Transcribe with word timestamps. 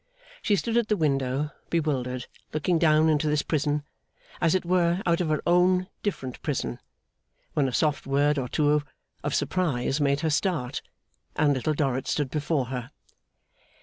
She 0.41 0.55
stood 0.55 0.77
at 0.77 0.87
the 0.87 0.97
window, 0.97 1.51
bewildered, 1.69 2.25
looking 2.53 2.79
down 2.79 3.07
into 3.07 3.27
this 3.29 3.43
prison 3.43 3.83
as 4.41 4.55
it 4.55 4.65
were 4.65 5.03
out 5.05 5.21
of 5.21 5.29
her 5.29 5.43
own 5.45 5.89
different 6.01 6.41
prison, 6.41 6.79
when 7.53 7.67
a 7.67 7.71
soft 7.71 8.07
word 8.07 8.39
or 8.39 8.47
two 8.49 8.81
of 9.23 9.35
surprise 9.35 10.01
made 10.01 10.21
her 10.21 10.31
start, 10.31 10.81
and 11.35 11.53
Little 11.53 11.75
Dorrit 11.75 12.07
stood 12.07 12.31
before 12.31 12.65
her. 12.73 12.89